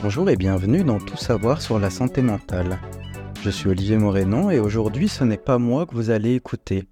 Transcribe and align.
Bonjour 0.00 0.30
et 0.30 0.36
bienvenue 0.36 0.84
dans 0.84 1.00
Tout 1.00 1.16
savoir 1.16 1.60
sur 1.60 1.80
la 1.80 1.90
santé 1.90 2.22
mentale. 2.22 2.78
Je 3.42 3.50
suis 3.50 3.68
Olivier 3.68 3.96
Morénon 3.96 4.48
et 4.48 4.60
aujourd'hui 4.60 5.08
ce 5.08 5.24
n'est 5.24 5.36
pas 5.36 5.58
moi 5.58 5.86
que 5.86 5.94
vous 5.96 6.10
allez 6.10 6.36
écouter. 6.36 6.84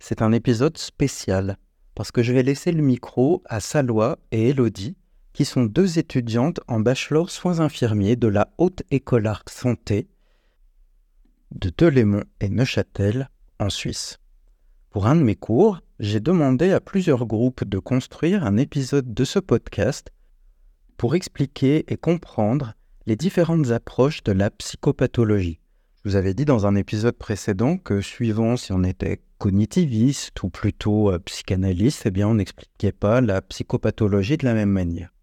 C'est 0.00 0.22
un 0.22 0.32
épisode 0.32 0.76
spécial 0.76 1.56
parce 1.94 2.10
que 2.10 2.20
je 2.20 2.32
vais 2.32 2.42
laisser 2.42 2.72
le 2.72 2.82
micro 2.82 3.44
à 3.44 3.60
Salwa 3.60 4.18
et 4.32 4.48
Elodie 4.48 4.96
qui 5.32 5.44
sont 5.44 5.66
deux 5.66 6.00
étudiantes 6.00 6.58
en 6.66 6.80
bachelor 6.80 7.30
soins 7.30 7.60
infirmiers 7.60 8.16
de 8.16 8.26
la 8.26 8.52
Haute 8.58 8.82
École 8.90 9.28
Arc 9.28 9.50
Santé 9.50 10.08
de 11.52 11.70
Delémont 11.78 12.24
et 12.40 12.48
Neuchâtel 12.48 13.30
en 13.60 13.70
Suisse. 13.70 14.18
Pour 14.90 15.06
un 15.06 15.14
de 15.14 15.22
mes 15.22 15.36
cours, 15.36 15.80
j'ai 16.00 16.18
demandé 16.18 16.72
à 16.72 16.80
plusieurs 16.80 17.24
groupes 17.24 17.62
de 17.64 17.78
construire 17.78 18.44
un 18.44 18.56
épisode 18.56 19.14
de 19.14 19.24
ce 19.24 19.38
podcast 19.38 20.10
pour 20.98 21.14
expliquer 21.14 21.90
et 21.90 21.96
comprendre 21.96 22.74
les 23.06 23.16
différentes 23.16 23.70
approches 23.70 24.22
de 24.24 24.32
la 24.32 24.50
psychopathologie. 24.50 25.60
Je 26.04 26.10
vous 26.10 26.16
avais 26.16 26.34
dit 26.34 26.44
dans 26.44 26.66
un 26.66 26.74
épisode 26.74 27.16
précédent 27.16 27.78
que 27.78 28.00
suivant 28.00 28.56
si 28.56 28.72
on 28.72 28.82
était 28.82 29.22
cognitiviste 29.38 30.42
ou 30.42 30.50
plutôt 30.50 31.12
euh, 31.12 31.20
psychanalyste, 31.20 32.02
eh 32.06 32.10
bien 32.10 32.28
on 32.28 32.34
n'expliquait 32.34 32.92
pas 32.92 33.20
la 33.20 33.40
psychopathologie 33.40 34.36
de 34.36 34.44
la 34.44 34.54
même 34.54 34.70
manière. 34.70 35.14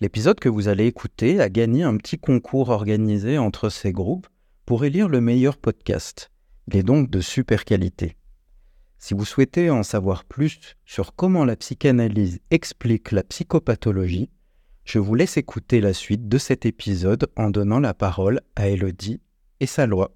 L'épisode 0.00 0.40
que 0.40 0.48
vous 0.48 0.66
allez 0.66 0.86
écouter 0.86 1.40
a 1.40 1.48
gagné 1.48 1.84
un 1.84 1.96
petit 1.96 2.18
concours 2.18 2.70
organisé 2.70 3.38
entre 3.38 3.68
ces 3.68 3.92
groupes 3.92 4.26
pour 4.66 4.84
élire 4.84 5.08
le 5.08 5.20
meilleur 5.20 5.58
podcast. 5.58 6.30
Il 6.66 6.76
est 6.76 6.82
donc 6.82 7.08
de 7.08 7.20
super 7.20 7.64
qualité. 7.64 8.16
Si 8.98 9.14
vous 9.14 9.24
souhaitez 9.24 9.70
en 9.70 9.84
savoir 9.84 10.24
plus 10.24 10.58
sur 10.84 11.14
comment 11.14 11.44
la 11.44 11.54
psychanalyse 11.54 12.40
explique 12.50 13.12
la 13.12 13.22
psychopathologie, 13.22 14.28
je 14.84 14.98
vous 14.98 15.14
laisse 15.14 15.36
écouter 15.36 15.80
la 15.80 15.92
suite 15.92 16.28
de 16.28 16.38
cet 16.38 16.66
épisode 16.66 17.28
en 17.36 17.50
donnant 17.50 17.80
la 17.80 17.94
parole 17.94 18.40
à 18.56 18.68
Elodie 18.68 19.20
et 19.60 19.66
sa 19.66 19.86
loi. 19.86 20.12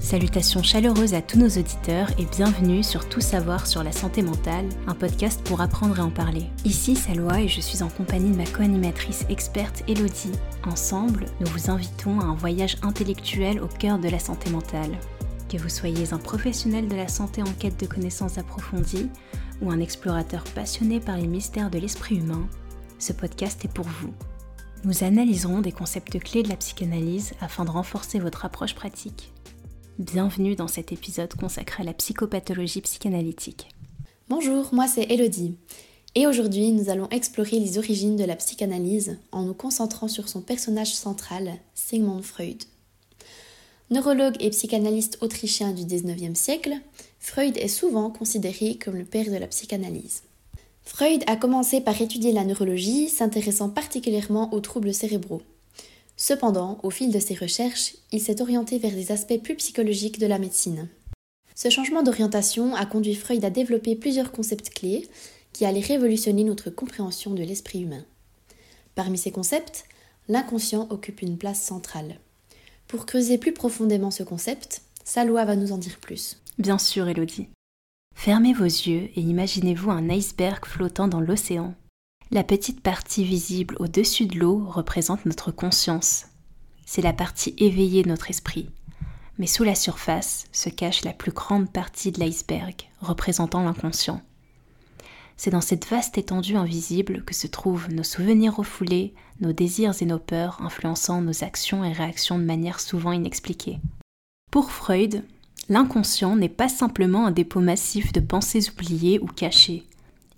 Salutations 0.00 0.62
chaleureuses 0.62 1.12
à 1.12 1.20
tous 1.20 1.38
nos 1.38 1.50
auditeurs 1.50 2.08
et 2.18 2.24
bienvenue 2.24 2.82
sur 2.82 3.10
Tout 3.10 3.20
savoir 3.20 3.66
sur 3.66 3.84
la 3.84 3.92
santé 3.92 4.22
mentale, 4.22 4.64
un 4.86 4.94
podcast 4.94 5.46
pour 5.46 5.60
apprendre 5.60 5.98
et 5.98 6.00
en 6.00 6.08
parler. 6.08 6.44
Ici 6.64 6.96
Salwa 6.96 7.42
et 7.42 7.48
je 7.48 7.60
suis 7.60 7.82
en 7.82 7.90
compagnie 7.90 8.30
de 8.30 8.36
ma 8.36 8.46
co-animatrice 8.46 9.26
experte 9.28 9.84
Elodie. 9.86 10.32
Ensemble, 10.64 11.26
nous 11.40 11.46
vous 11.48 11.70
invitons 11.70 12.20
à 12.20 12.24
un 12.24 12.34
voyage 12.34 12.78
intellectuel 12.82 13.60
au 13.60 13.66
cœur 13.66 13.98
de 13.98 14.08
la 14.08 14.18
santé 14.18 14.48
mentale. 14.48 14.98
Que 15.48 15.56
vous 15.56 15.70
soyez 15.70 16.12
un 16.12 16.18
professionnel 16.18 16.88
de 16.88 16.94
la 16.94 17.08
santé 17.08 17.40
en 17.40 17.50
quête 17.58 17.80
de 17.80 17.86
connaissances 17.86 18.36
approfondies 18.36 19.08
ou 19.62 19.70
un 19.70 19.80
explorateur 19.80 20.44
passionné 20.44 21.00
par 21.00 21.16
les 21.16 21.26
mystères 21.26 21.70
de 21.70 21.78
l'esprit 21.78 22.16
humain, 22.16 22.46
ce 22.98 23.14
podcast 23.14 23.64
est 23.64 23.72
pour 23.72 23.86
vous. 23.86 24.12
Nous 24.84 25.04
analyserons 25.04 25.62
des 25.62 25.72
concepts 25.72 26.18
clés 26.18 26.42
de 26.42 26.50
la 26.50 26.56
psychanalyse 26.56 27.32
afin 27.40 27.64
de 27.64 27.70
renforcer 27.70 28.18
votre 28.18 28.44
approche 28.44 28.74
pratique. 28.74 29.32
Bienvenue 29.98 30.54
dans 30.54 30.68
cet 30.68 30.92
épisode 30.92 31.32
consacré 31.32 31.82
à 31.82 31.86
la 31.86 31.94
psychopathologie 31.94 32.82
psychanalytique. 32.82 33.70
Bonjour, 34.28 34.68
moi 34.74 34.86
c'est 34.86 35.10
Elodie. 35.10 35.56
Et 36.14 36.26
aujourd'hui, 36.26 36.72
nous 36.72 36.90
allons 36.90 37.08
explorer 37.08 37.58
les 37.58 37.78
origines 37.78 38.16
de 38.16 38.24
la 38.24 38.36
psychanalyse 38.36 39.18
en 39.32 39.44
nous 39.44 39.54
concentrant 39.54 40.08
sur 40.08 40.28
son 40.28 40.42
personnage 40.42 40.94
central, 40.94 41.54
Sigmund 41.74 42.22
Freud. 42.22 42.64
Neurologue 43.90 44.36
et 44.40 44.50
psychanalyste 44.50 45.16
autrichien 45.22 45.72
du 45.72 45.86
XIXe 45.86 46.38
siècle, 46.38 46.74
Freud 47.20 47.56
est 47.56 47.68
souvent 47.68 48.10
considéré 48.10 48.74
comme 48.74 48.96
le 48.96 49.06
père 49.06 49.30
de 49.30 49.36
la 49.36 49.46
psychanalyse. 49.46 50.24
Freud 50.82 51.24
a 51.26 51.36
commencé 51.36 51.80
par 51.80 51.98
étudier 51.98 52.32
la 52.32 52.44
neurologie, 52.44 53.08
s'intéressant 53.08 53.70
particulièrement 53.70 54.52
aux 54.52 54.60
troubles 54.60 54.92
cérébraux. 54.92 55.40
Cependant, 56.18 56.78
au 56.82 56.90
fil 56.90 57.10
de 57.10 57.18
ses 57.18 57.34
recherches, 57.34 57.94
il 58.12 58.20
s'est 58.20 58.42
orienté 58.42 58.78
vers 58.78 58.92
des 58.92 59.10
aspects 59.10 59.40
plus 59.42 59.54
psychologiques 59.54 60.18
de 60.18 60.26
la 60.26 60.38
médecine. 60.38 60.88
Ce 61.54 61.70
changement 61.70 62.02
d'orientation 62.02 62.74
a 62.74 62.84
conduit 62.84 63.14
Freud 63.14 63.42
à 63.42 63.50
développer 63.50 63.96
plusieurs 63.96 64.32
concepts 64.32 64.68
clés 64.68 65.08
qui 65.54 65.64
allaient 65.64 65.80
révolutionner 65.80 66.44
notre 66.44 66.68
compréhension 66.68 67.32
de 67.32 67.42
l'esprit 67.42 67.84
humain. 67.84 68.04
Parmi 68.94 69.16
ces 69.16 69.30
concepts, 69.30 69.86
l'inconscient 70.28 70.88
occupe 70.90 71.22
une 71.22 71.38
place 71.38 71.62
centrale. 71.62 72.18
Pour 72.88 73.04
creuser 73.04 73.36
plus 73.36 73.52
profondément 73.52 74.10
ce 74.10 74.22
concept, 74.22 74.80
Salwa 75.04 75.44
va 75.44 75.56
nous 75.56 75.72
en 75.72 75.78
dire 75.78 75.98
plus. 75.98 76.38
Bien 76.58 76.78
sûr, 76.78 77.06
Elodie. 77.06 77.50
Fermez 78.16 78.54
vos 78.54 78.64
yeux 78.64 79.10
et 79.14 79.20
imaginez-vous 79.20 79.90
un 79.90 80.08
iceberg 80.08 80.64
flottant 80.64 81.06
dans 81.06 81.20
l'océan. 81.20 81.74
La 82.30 82.44
petite 82.44 82.80
partie 82.80 83.24
visible 83.24 83.76
au-dessus 83.78 84.24
de 84.24 84.38
l'eau 84.38 84.64
représente 84.66 85.26
notre 85.26 85.52
conscience. 85.52 86.28
C'est 86.86 87.02
la 87.02 87.12
partie 87.12 87.54
éveillée 87.58 88.02
de 88.02 88.08
notre 88.08 88.30
esprit. 88.30 88.70
Mais 89.36 89.46
sous 89.46 89.64
la 89.64 89.74
surface 89.74 90.46
se 90.50 90.70
cache 90.70 91.04
la 91.04 91.12
plus 91.12 91.32
grande 91.32 91.70
partie 91.70 92.10
de 92.10 92.20
l'iceberg, 92.20 92.88
représentant 93.00 93.62
l'inconscient. 93.62 94.22
C'est 95.38 95.50
dans 95.50 95.60
cette 95.60 95.86
vaste 95.86 96.18
étendue 96.18 96.56
invisible 96.56 97.22
que 97.24 97.32
se 97.32 97.46
trouvent 97.46 97.88
nos 97.90 98.02
souvenirs 98.02 98.56
refoulés, 98.56 99.14
nos 99.40 99.52
désirs 99.52 99.94
et 100.02 100.04
nos 100.04 100.18
peurs 100.18 100.60
influençant 100.62 101.22
nos 101.22 101.44
actions 101.44 101.84
et 101.84 101.92
réactions 101.92 102.40
de 102.40 102.44
manière 102.44 102.80
souvent 102.80 103.12
inexpliquée. 103.12 103.78
Pour 104.50 104.72
Freud, 104.72 105.22
l'inconscient 105.68 106.34
n'est 106.34 106.48
pas 106.48 106.68
simplement 106.68 107.24
un 107.26 107.30
dépôt 107.30 107.60
massif 107.60 108.12
de 108.12 108.18
pensées 108.18 108.68
oubliées 108.68 109.20
ou 109.20 109.26
cachées. 109.26 109.84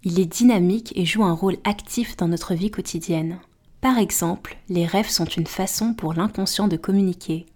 Il 0.05 0.21
est 0.21 0.27
dynamique 0.27 0.93
et 0.95 1.07
joue 1.07 1.25
un 1.25 1.33
rôle 1.33 1.57
actif 1.65 2.19
dans 2.19 2.29
notre 2.29 2.53
vie 2.53 2.71
quotidienne. 2.71 3.39
Par 3.81 3.97
exemple, 3.97 4.59
les 4.69 4.85
rêves 4.85 5.09
sont 5.09 5.25
une 5.25 5.47
façon 5.47 5.95
pour 5.95 6.13
l'inconscient 6.13 6.69
de 6.69 6.77
communiquer. 6.77 7.47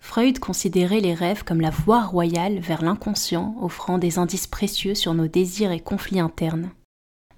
Freud 0.00 0.38
considérait 0.38 1.00
les 1.00 1.14
rêves 1.14 1.44
comme 1.44 1.62
la 1.62 1.70
voie 1.70 2.02
royale 2.02 2.58
vers 2.58 2.82
l'inconscient, 2.82 3.56
offrant 3.62 3.96
des 3.96 4.18
indices 4.18 4.46
précieux 4.46 4.94
sur 4.94 5.14
nos 5.14 5.28
désirs 5.28 5.72
et 5.72 5.80
conflits 5.80 6.20
internes. 6.20 6.70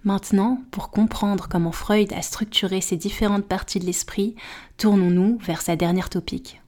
Maintenant, 0.04 0.58
pour 0.72 0.90
comprendre 0.90 1.48
comment 1.48 1.70
Freud 1.70 2.12
a 2.12 2.22
structuré 2.22 2.80
ces 2.80 2.96
différentes 2.96 3.46
parties 3.46 3.78
de 3.78 3.86
l'esprit, 3.86 4.34
tournons-nous 4.76 5.38
vers 5.38 5.62
sa 5.62 5.76
dernière 5.76 6.10
topique. 6.10 6.60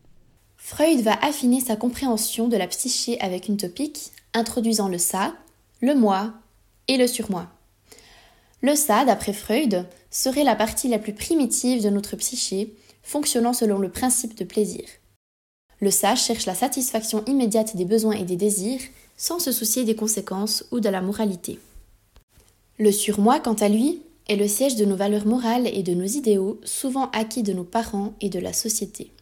Freud 0.57 1.01
va 1.01 1.19
affiner 1.21 1.61
sa 1.61 1.75
compréhension 1.75 2.49
de 2.49 2.57
la 2.57 2.69
psyché 2.69 3.21
avec 3.21 3.49
une 3.49 3.57
topique 3.57 4.13
introduisant 4.35 4.89
le 4.89 4.99
ça, 4.99 5.35
le 5.81 5.95
moi 5.95 6.33
et 6.87 6.97
le 6.97 7.07
surmoi. 7.07 7.49
Le 8.63 8.77
ça, 8.77 9.05
d'après 9.05 9.33
Freud, 9.33 9.85
serait 10.11 10.45
la 10.45 10.57
partie 10.57 10.89
la 10.89 10.99
plus 10.99 11.13
primitive 11.13 11.83
de 11.83 11.91
notre 11.91 12.17
psyché, 12.17 12.75
fonctionnant 13.03 13.53
selon 13.53 13.79
le 13.79 13.91
principe 13.91 14.37
de 14.39 14.45
plaisir. 14.45 14.85
Le 15.81 15.91
ça 15.91 16.15
cherche 16.15 16.47
la 16.47 16.55
satisfaction 16.55 17.25
immédiate 17.27 17.77
des 17.77 17.85
besoins 17.85 18.15
et 18.15 18.25
des 18.25 18.37
désirs 18.37 18.81
sans 19.17 19.39
se 19.39 19.53
soucier 19.53 19.85
des 19.85 19.97
conséquences 19.97 20.65
ou 20.71 20.81
de 20.81 20.89
la 20.89 21.03
moralité. 21.03 21.59
Le 22.79 22.91
surmoi, 22.91 23.41
quant 23.41 23.55
à 23.55 23.69
lui, 23.69 24.03
est 24.29 24.37
le 24.37 24.49
siège 24.49 24.77
de 24.77 24.85
nos 24.85 24.97
valeurs 24.97 25.27
morales 25.27 25.69
et 25.69 25.83
de 25.83 25.95
nos 25.95 26.07
idéaux, 26.07 26.61
souvent 26.65 27.11
acquis 27.13 27.43
de 27.43 27.53
nos 27.53 27.65
parents 27.65 28.15
et 28.21 28.29
de 28.29 28.39
la 28.39 28.53
société. 28.53 29.13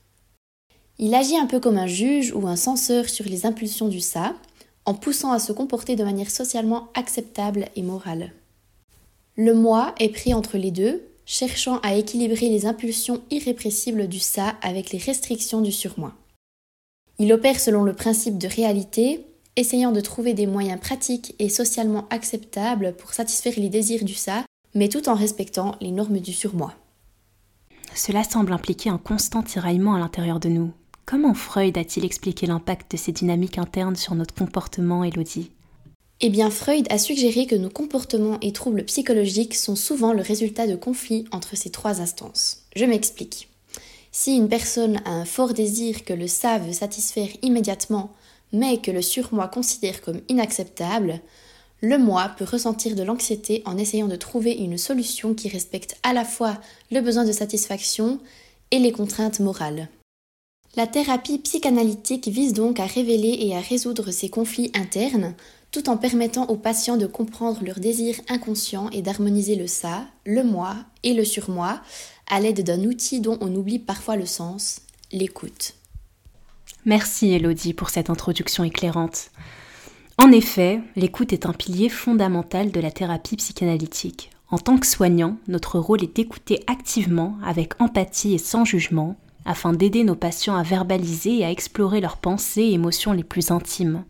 Il 0.98 1.14
agit 1.14 1.36
un 1.36 1.46
peu 1.46 1.60
comme 1.60 1.78
un 1.78 1.86
juge 1.86 2.32
ou 2.34 2.46
un 2.46 2.56
censeur 2.56 3.08
sur 3.08 3.24
les 3.26 3.44
impulsions 3.44 3.88
du 3.88 4.00
ça, 4.00 4.34
en 4.84 4.94
poussant 4.94 5.32
à 5.32 5.38
se 5.38 5.52
comporter 5.52 5.96
de 5.96 6.04
manière 6.04 6.30
socialement 6.30 6.88
acceptable 6.94 7.66
et 7.76 7.82
morale. 7.82 8.32
Le 9.36 9.54
moi 9.54 9.94
est 9.98 10.10
pris 10.10 10.34
entre 10.34 10.58
les 10.58 10.70
deux, 10.70 11.02
cherchant 11.24 11.78
à 11.80 11.94
équilibrer 11.94 12.48
les 12.48 12.66
impulsions 12.66 13.20
irrépressibles 13.30 14.08
du 14.08 14.18
ça 14.18 14.56
avec 14.62 14.90
les 14.90 14.98
restrictions 14.98 15.60
du 15.60 15.72
surmoi. 15.72 16.14
Il 17.18 17.32
opère 17.32 17.60
selon 17.60 17.82
le 17.82 17.94
principe 17.94 18.38
de 18.38 18.48
réalité, 18.48 19.24
essayant 19.56 19.92
de 19.92 20.00
trouver 20.00 20.34
des 20.34 20.46
moyens 20.46 20.80
pratiques 20.80 21.34
et 21.38 21.48
socialement 21.48 22.06
acceptables 22.10 22.94
pour 22.96 23.12
satisfaire 23.12 23.54
les 23.56 23.68
désirs 23.68 24.04
du 24.04 24.14
ça, 24.14 24.44
mais 24.74 24.88
tout 24.88 25.08
en 25.08 25.14
respectant 25.14 25.76
les 25.80 25.90
normes 25.90 26.20
du 26.20 26.32
surmoi. 26.32 26.74
Cela 27.94 28.24
semble 28.24 28.52
impliquer 28.52 28.90
un 28.90 28.98
constant 28.98 29.42
tiraillement 29.42 29.94
à 29.94 29.98
l'intérieur 29.98 30.40
de 30.40 30.48
nous. 30.48 30.72
Comment 31.04 31.34
Freud 31.34 31.76
a-t-il 31.76 32.06
expliqué 32.06 32.46
l'impact 32.46 32.92
de 32.92 32.96
ces 32.96 33.12
dynamiques 33.12 33.58
internes 33.58 33.96
sur 33.96 34.14
notre 34.14 34.34
comportement, 34.34 35.04
Elodie 35.04 35.50
Eh 36.20 36.30
bien, 36.30 36.48
Freud 36.48 36.86
a 36.90 36.96
suggéré 36.96 37.46
que 37.46 37.56
nos 37.56 37.68
comportements 37.68 38.38
et 38.40 38.52
troubles 38.52 38.84
psychologiques 38.84 39.54
sont 39.54 39.76
souvent 39.76 40.14
le 40.14 40.22
résultat 40.22 40.66
de 40.66 40.76
conflits 40.76 41.26
entre 41.32 41.56
ces 41.56 41.70
trois 41.70 42.00
instances. 42.00 42.62
Je 42.76 42.86
m'explique. 42.86 43.48
Si 44.10 44.36
une 44.36 44.48
personne 44.48 45.00
a 45.04 45.10
un 45.10 45.24
fort 45.24 45.52
désir 45.52 46.04
que 46.04 46.12
le 46.12 46.26
ça 46.28 46.58
veut 46.58 46.72
satisfaire 46.72 47.28
immédiatement, 47.42 48.14
mais 48.52 48.78
que 48.78 48.90
le 48.90 49.02
surmoi 49.02 49.48
considère 49.48 50.00
comme 50.02 50.20
inacceptable, 50.28 51.20
le 51.80 51.98
moi 51.98 52.30
peut 52.38 52.44
ressentir 52.44 52.94
de 52.94 53.02
l'anxiété 53.02 53.62
en 53.64 53.76
essayant 53.76 54.06
de 54.06 54.16
trouver 54.16 54.52
une 54.52 54.78
solution 54.78 55.34
qui 55.34 55.48
respecte 55.48 55.96
à 56.02 56.12
la 56.12 56.24
fois 56.24 56.58
le 56.90 57.00
besoin 57.00 57.24
de 57.24 57.32
satisfaction 57.32 58.20
et 58.70 58.78
les 58.78 58.92
contraintes 58.92 59.40
morales. 59.40 59.88
La 60.76 60.86
thérapie 60.86 61.38
psychanalytique 61.38 62.28
vise 62.28 62.54
donc 62.54 62.80
à 62.80 62.86
révéler 62.86 63.36
et 63.40 63.56
à 63.56 63.60
résoudre 63.60 64.10
ces 64.10 64.30
conflits 64.30 64.70
internes, 64.74 65.34
tout 65.70 65.88
en 65.88 65.96
permettant 65.96 66.46
aux 66.46 66.56
patients 66.56 66.96
de 66.96 67.06
comprendre 67.06 67.64
leurs 67.64 67.80
désirs 67.80 68.20
inconscients 68.28 68.88
et 68.90 69.02
d'harmoniser 69.02 69.56
le 69.56 69.66
ça, 69.66 70.06
le 70.24 70.44
moi 70.44 70.76
et 71.02 71.14
le 71.14 71.24
surmoi 71.24 71.80
à 72.28 72.40
l'aide 72.40 72.62
d'un 72.62 72.84
outil 72.84 73.20
dont 73.20 73.38
on 73.40 73.54
oublie 73.54 73.78
parfois 73.78 74.16
le 74.16 74.24
sens, 74.24 74.80
l'écoute. 75.10 75.74
Merci 76.84 77.32
Elodie 77.32 77.74
pour 77.74 77.90
cette 77.90 78.10
introduction 78.10 78.64
éclairante. 78.64 79.30
En 80.18 80.32
effet, 80.32 80.80
l'écoute 80.96 81.32
est 81.32 81.46
un 81.46 81.52
pilier 81.52 81.88
fondamental 81.88 82.72
de 82.72 82.80
la 82.80 82.90
thérapie 82.90 83.36
psychanalytique. 83.36 84.30
En 84.50 84.58
tant 84.58 84.76
que 84.78 84.86
soignant, 84.86 85.36
notre 85.46 85.78
rôle 85.78 86.02
est 86.02 86.16
d'écouter 86.16 86.64
activement, 86.66 87.38
avec 87.44 87.80
empathie 87.80 88.34
et 88.34 88.38
sans 88.38 88.64
jugement, 88.64 89.16
afin 89.44 89.72
d'aider 89.72 90.02
nos 90.02 90.16
patients 90.16 90.56
à 90.56 90.64
verbaliser 90.64 91.38
et 91.38 91.44
à 91.44 91.52
explorer 91.52 92.00
leurs 92.00 92.16
pensées 92.16 92.62
et 92.62 92.72
émotions 92.72 93.12
les 93.12 93.24
plus 93.24 93.52
intimes. 93.52 94.04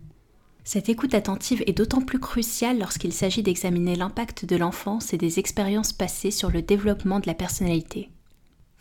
Cette 0.65 0.89
écoute 0.89 1.15
attentive 1.15 1.63
est 1.67 1.77
d'autant 1.77 2.01
plus 2.01 2.21
cruciale 2.21 2.79
lorsqu'il 2.79 3.13
s'agit 3.13 3.43
d'examiner 3.43 3.97
l'impact 3.97 4.47
de 4.47 4.57
l'enfance 4.57 5.13
et 5.13 5.19
des 5.19 5.39
expériences 5.39 5.93
passées 5.93 6.31
sur 6.31 6.51
le 6.51 6.63
développement 6.63 7.21
de 7.21 7.27
la 7.27 7.35
personnalité. 7.35 8.09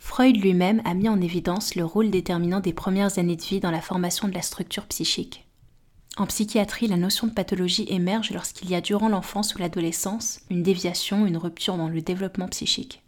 Freud 0.04 0.36
lui-même 0.36 0.82
a 0.84 0.94
mis 0.94 1.08
en 1.08 1.20
évidence 1.20 1.76
le 1.76 1.84
rôle 1.84 2.10
déterminant 2.10 2.58
des 2.58 2.72
premières 2.72 3.20
années 3.20 3.36
de 3.36 3.42
vie 3.42 3.60
dans 3.60 3.70
la 3.70 3.80
formation 3.80 4.26
de 4.26 4.34
la 4.34 4.42
structure 4.42 4.84
psychique. 4.86 5.46
En 6.16 6.26
psychiatrie, 6.26 6.88
la 6.88 6.96
notion 6.96 7.28
de 7.28 7.32
pathologie 7.32 7.86
émerge 7.88 8.32
lorsqu'il 8.32 8.68
y 8.68 8.74
a 8.74 8.80
durant 8.80 9.08
l'enfance 9.08 9.54
ou 9.54 9.58
l'adolescence 9.58 10.40
une 10.50 10.64
déviation, 10.64 11.24
une 11.24 11.36
rupture 11.36 11.76
dans 11.76 11.88
le 11.88 12.02
développement 12.02 12.48
psychique. 12.48 13.00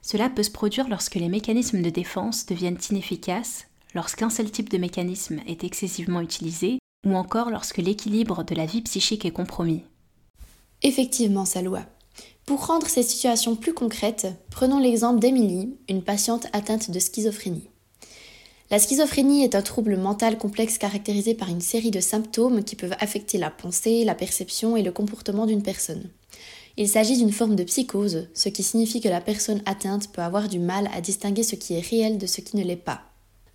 Cela 0.00 0.30
peut 0.30 0.42
se 0.42 0.50
produire 0.50 0.88
lorsque 0.88 1.16
les 1.16 1.28
mécanismes 1.28 1.82
de 1.82 1.90
défense 1.90 2.46
deviennent 2.46 2.78
inefficaces, 2.90 3.66
lorsqu'un 3.94 4.30
seul 4.30 4.50
type 4.50 4.70
de 4.70 4.78
mécanisme 4.78 5.40
est 5.46 5.64
excessivement 5.64 6.22
utilisé 6.22 6.78
ou 7.06 7.14
encore 7.14 7.50
lorsque 7.50 7.76
l'équilibre 7.76 8.42
de 8.42 8.54
la 8.54 8.64
vie 8.64 8.80
psychique 8.80 9.26
est 9.26 9.32
compromis. 9.32 9.84
Effectivement, 10.82 11.44
Saloua. 11.44 11.84
Pour 12.46 12.66
rendre 12.66 12.88
ces 12.88 13.04
situations 13.04 13.54
plus 13.54 13.72
concrètes, 13.72 14.26
prenons 14.50 14.80
l'exemple 14.80 15.20
d'Emilie, 15.20 15.76
une 15.88 16.02
patiente 16.02 16.46
atteinte 16.52 16.90
de 16.90 16.98
schizophrénie. 16.98 17.68
La 18.68 18.80
schizophrénie 18.80 19.44
est 19.44 19.54
un 19.54 19.62
trouble 19.62 19.96
mental 19.96 20.38
complexe 20.38 20.76
caractérisé 20.76 21.34
par 21.34 21.50
une 21.50 21.60
série 21.60 21.92
de 21.92 22.00
symptômes 22.00 22.64
qui 22.64 22.74
peuvent 22.74 22.96
affecter 22.98 23.38
la 23.38 23.50
pensée, 23.50 24.04
la 24.04 24.16
perception 24.16 24.76
et 24.76 24.82
le 24.82 24.90
comportement 24.90 25.46
d'une 25.46 25.62
personne. 25.62 26.10
Il 26.76 26.88
s'agit 26.88 27.16
d'une 27.16 27.32
forme 27.32 27.54
de 27.54 27.64
psychose, 27.64 28.28
ce 28.34 28.48
qui 28.48 28.64
signifie 28.64 29.00
que 29.00 29.08
la 29.08 29.20
personne 29.20 29.62
atteinte 29.66 30.10
peut 30.10 30.22
avoir 30.22 30.48
du 30.48 30.58
mal 30.58 30.88
à 30.94 31.00
distinguer 31.00 31.44
ce 31.44 31.54
qui 31.54 31.74
est 31.74 31.86
réel 31.86 32.18
de 32.18 32.26
ce 32.26 32.40
qui 32.40 32.56
ne 32.56 32.64
l'est 32.64 32.76
pas. 32.76 33.02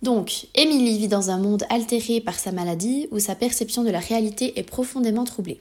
Donc, 0.00 0.46
Émilie 0.54 0.98
vit 0.98 1.08
dans 1.08 1.30
un 1.30 1.38
monde 1.38 1.64
altéré 1.68 2.20
par 2.20 2.38
sa 2.38 2.52
maladie 2.52 3.08
où 3.10 3.18
sa 3.18 3.34
perception 3.34 3.82
de 3.82 3.90
la 3.90 3.98
réalité 3.98 4.58
est 4.58 4.62
profondément 4.62 5.24
troublée. 5.24 5.60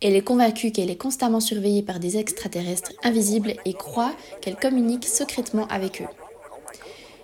Elle 0.00 0.14
est 0.14 0.22
convaincue 0.22 0.70
qu'elle 0.70 0.90
est 0.90 0.96
constamment 0.96 1.40
surveillée 1.40 1.82
par 1.82 1.98
des 1.98 2.16
extraterrestres 2.16 2.92
invisibles 3.02 3.54
et 3.64 3.74
croit 3.74 4.12
qu'elle 4.40 4.56
communique 4.56 5.06
secrètement 5.06 5.66
avec 5.68 6.02
eux. 6.02 6.08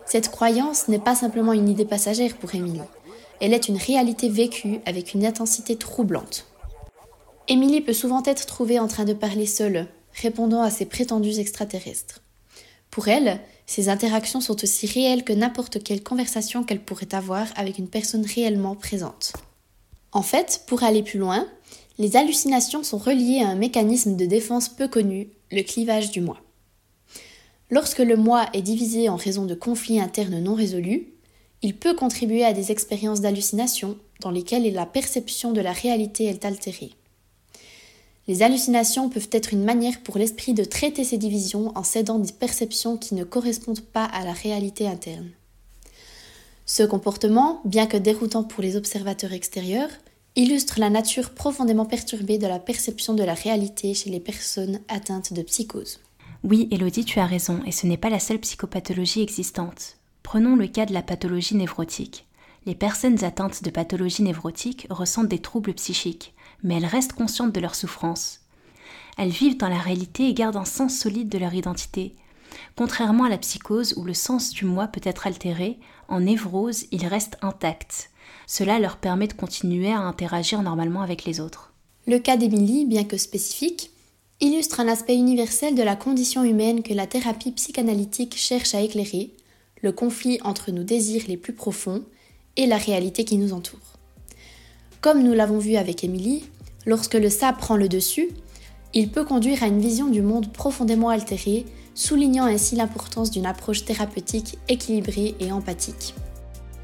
Cette 0.07 0.31
croyance 0.31 0.89
n'est 0.89 0.99
pas 0.99 1.15
simplement 1.15 1.53
une 1.53 1.69
idée 1.69 1.85
passagère 1.85 2.37
pour 2.37 2.55
Émilie, 2.55 2.81
elle 3.41 3.53
est 3.53 3.69
une 3.69 3.77
réalité 3.77 4.29
vécue 4.29 4.81
avec 4.87 5.15
une 5.15 5.27
intensité 5.27 5.77
troublante. 5.77 6.47
Émilie 7.49 7.81
peut 7.81 7.93
souvent 7.93 8.23
être 8.25 8.47
trouvée 8.47 8.79
en 8.79 8.89
train 8.89 9.05
de 9.05 9.13
parler 9.13 9.47
seule, 9.47 9.87
répondant 10.15 10.63
à 10.63 10.71
ces 10.71 10.87
prétendus 10.87 11.39
extraterrestres. 11.39 12.23
Pour 12.91 13.09
elle, 13.09 13.41
ces 13.67 13.89
interactions 13.89 14.41
sont 14.41 14.63
aussi 14.63 14.87
réelles 14.87 15.25
que 15.25 15.33
n'importe 15.33 15.83
quelle 15.83 16.03
conversation 16.03 16.65
qu'elle 16.65 16.81
pourrait 16.81 17.15
avoir 17.15 17.47
avec 17.57 17.79
une 17.79 17.89
personne 17.89 18.25
réellement 18.25 18.77
présente. 18.77 19.33
En 20.13 20.23
fait, 20.23 20.63
pour 20.67 20.85
aller 20.85 21.03
plus 21.03 21.19
loin, 21.19 21.47
les 21.99 22.17
hallucinations 22.17 22.83
sont 22.83 22.99
reliées 22.99 23.41
à 23.41 23.49
un 23.49 23.55
mécanisme 23.55 24.17
de 24.17 24.27
défense 24.27 24.69
peu 24.69 24.89
connu, 24.89 25.29
le 25.53 25.63
clivage 25.63 26.11
du 26.11 26.21
moi. 26.21 26.39
Lorsque 27.71 28.01
le 28.01 28.17
moi 28.17 28.47
est 28.53 28.63
divisé 28.63 29.09
en 29.09 29.17
raison 29.17 29.47
de 29.47 29.55
conflits 29.55 30.01
internes 30.01 30.41
non 30.41 30.55
résolus, 30.55 31.09
il 31.63 31.77
peut 31.77 31.95
contribuer 31.95 32.45
à 32.45 32.53
des 32.53 32.73
expériences 32.73 33.21
d'hallucination 33.21 33.97
dans 34.21 34.31
lesquelles 34.31 34.71
la 34.73 34.87
perception 34.87 35.53
de 35.53 35.61
la 35.61 35.73
réalité 35.73 36.25
est 36.25 36.45
altérée. 36.45 36.91
Les 38.27 38.43
hallucinations 38.43 39.09
peuvent 39.09 39.29
être 39.33 39.53
une 39.53 39.65
manière 39.65 40.01
pour 40.01 40.19
l'esprit 40.19 40.55
de 40.55 40.65
traiter 40.65 41.05
ces 41.05 41.19
divisions 41.19 41.73
en 41.75 41.83
cédant 41.83 42.19
des 42.19 42.33
perceptions 42.33 42.97
qui 42.97 43.15
ne 43.15 43.25
correspondent 43.25 43.81
pas 43.81 44.05
à 44.05 44.25
la 44.25 44.33
réalité 44.33 44.87
interne. 44.87 45.31
Ce 46.67 46.83
comportement, 46.83 47.61
bien 47.65 47.87
que 47.87 47.99
déroutant 47.99 48.43
pour 48.43 48.63
les 48.63 48.77
observateurs 48.77 49.35
extérieurs, 49.35 49.91
illustre 50.37 50.81
la 50.81 50.91
nature 50.91 51.31
profondément 51.31 51.87
perturbée 51.87 52.39
de 52.39 52.47
la 52.47 52.59
perception 52.59 53.15
de 53.15 53.23
la 53.23 53.35
réalité 53.35 53.95
chez 53.95 54.11
les 54.11 54.21
personnes 54.21 54.81
atteintes 54.89 55.33
de 55.33 55.43
psychose. 55.43 56.01
Oui, 56.43 56.69
Elodie, 56.71 57.05
tu 57.05 57.21
as 57.21 57.27
raison, 57.27 57.61
et 57.67 57.73
ce 57.73 57.87
n'est 57.87 57.97
pas 57.97 58.11
la 58.11 58.19
seule 58.19 58.41
psychopathologie 58.41 59.23
existante. 59.23 59.97
Prenons 60.23 60.57
le 60.57 60.67
cas 60.67 60.87
de 60.87 60.93
la 60.93 61.03
pathologie 61.03 61.57
névrotique. 61.57 62.27
Les 62.67 62.75
personnes 62.75 63.23
atteintes 63.25 63.63
de 63.63 63.71
pathologie 63.71 64.23
névrotique 64.23 64.87
ressentent 64.91 65.29
des 65.29 65.39
troubles 65.39 65.75
psychiques, 65.75 66.35
mais 66.63 66.77
elles 66.77 66.87
restent 66.87 67.13
conscientes 67.13 67.55
de 67.55 67.61
leur 67.61 67.75
souffrance. 67.75 68.41
Elles 69.17 69.31
vivent 69.31 69.59
dans 69.59 69.69
la 69.69 69.79
réalité 69.79 70.29
et 70.29 70.35
gardent 70.35 70.57
un 70.57 70.65
sens 70.65 70.99
solide 70.99 71.29
de 71.29 71.39
leur 71.39 71.55
identité. 71.55 72.15
Contrairement 72.77 73.25
à 73.25 73.29
la 73.29 73.39
psychose 73.39 73.95
où 73.97 74.05
le 74.05 74.15
sens 74.15 74.51
du 74.51 74.65
moi 74.65 74.89
peut 74.89 75.01
être 75.05 75.27
altéré, 75.27 75.79
en 76.09 76.21
névrose, 76.21 76.85
il 76.91 77.07
reste 77.07 77.37
intact. 77.43 78.11
Cela 78.47 78.79
leur 78.79 78.97
permet 78.97 79.27
de 79.27 79.33
continuer 79.33 79.93
à 79.93 80.01
interagir 80.01 80.63
normalement 80.63 81.03
avec 81.03 81.25
les 81.25 81.41
autres. 81.41 81.73
Le 82.07 82.19
cas 82.19 82.37
d'Émilie, 82.37 82.85
bien 82.85 83.05
que 83.05 83.17
spécifique, 83.17 83.91
illustre 84.41 84.81
un 84.81 84.89
aspect 84.89 85.17
universel 85.17 85.75
de 85.75 85.83
la 85.83 85.97
condition 85.97 86.45
humaine 86.45 86.83
que 86.83 86.93
la 86.93 87.07
thérapie 87.07 87.53
psychanalytique 87.53 88.37
cherche 88.37 88.75
à 88.75 88.81
éclairer, 88.81 89.31
le 89.83 89.93
conflit 89.93 90.39
entre 90.45 90.71
nos 90.71 90.83
désirs 90.83 91.25
les 91.29 91.37
plus 91.37 91.53
profonds 91.53 92.03
et 92.57 92.67
la 92.67 92.77
réalité 92.77 93.25
qui 93.25 93.37
nous 93.37 93.53
entoure. 93.53 93.99
Comme 95.01 95.23
nous 95.23 95.35
l'avons 95.35 95.59
vu 95.59 95.77
avec 95.77 96.05
Émilie, 96.05 96.45
lorsque 96.87 97.15
le 97.15 97.31
ça 97.31 97.53
prend 97.53 97.77
le 97.77 97.89
dessus, 97.89 98.29
il 98.95 99.11
peut 99.11 99.25
conduire 99.25 99.63
à 99.63 99.67
une 99.67 99.81
vision 99.81 100.09
du 100.09 100.23
monde 100.23 100.53
profondément 100.53 101.09
altérée, 101.09 101.67
soulignant 101.95 102.45
ainsi 102.45 102.77
l'importance 102.77 103.31
d'une 103.31 103.47
approche 103.47 103.85
thérapeutique 103.85 104.59
équilibrée 104.69 105.35
et 105.41 105.53
empathique. 105.53 106.15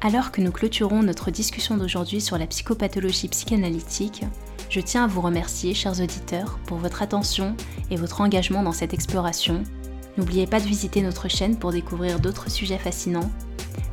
Alors 0.01 0.31
que 0.31 0.41
nous 0.41 0.51
clôturons 0.51 1.03
notre 1.03 1.29
discussion 1.29 1.77
d'aujourd'hui 1.77 2.21
sur 2.21 2.37
la 2.37 2.47
psychopathologie 2.47 3.27
psychanalytique, 3.27 4.23
je 4.69 4.79
tiens 4.79 5.03
à 5.03 5.07
vous 5.07 5.21
remercier, 5.21 5.73
chers 5.73 5.99
auditeurs, 6.01 6.57
pour 6.65 6.77
votre 6.77 7.01
attention 7.01 7.55
et 7.91 7.97
votre 7.97 8.21
engagement 8.21 8.63
dans 8.63 8.71
cette 8.71 8.93
exploration. 8.93 9.63
N'oubliez 10.17 10.47
pas 10.47 10.59
de 10.59 10.65
visiter 10.65 11.01
notre 11.01 11.27
chaîne 11.27 11.57
pour 11.57 11.71
découvrir 11.71 12.19
d'autres 12.19 12.49
sujets 12.49 12.77
fascinants. 12.77 13.29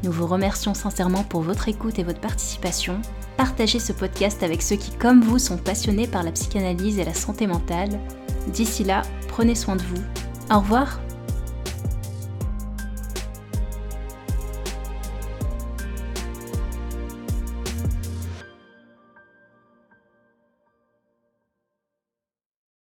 Nous 0.03 0.13
vous 0.13 0.27
remercions 0.27 0.75
sincèrement 0.75 1.25
pour 1.25 1.43
votre 1.43 1.69
écoute 1.69 1.99
et 1.99 2.05
votre 2.05 2.21
participation 2.21 3.01
partagez 3.39 3.79
ce 3.79 3.93
podcast 3.93 4.43
avec 4.43 4.61
ceux 4.61 4.77
qui, 4.77 4.91
comme 4.91 5.23
vous, 5.23 5.39
sont 5.39 5.57
passionnés 5.57 6.09
par 6.09 6.25
la 6.25 6.33
psychanalyse 6.33 6.99
et 6.99 7.05
la 7.05 7.15
santé 7.15 7.47
mentale. 7.47 8.01
D'ici 8.49 8.83
là, 8.85 9.03
prenez 9.29 9.55
soin 9.55 9.77
de 9.77 9.83
vous. 9.83 10.03
Au 10.51 10.59
revoir 10.59 11.01